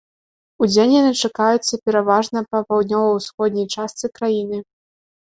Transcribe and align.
Удзень 0.65 0.93
яны 0.93 1.09
чакаюцца 1.27 1.73
пераважна 1.89 2.39
па 2.55 2.61
паўднёва-ўсходняй 2.69 3.67
частцы 3.75 4.05
краіны. 4.17 4.57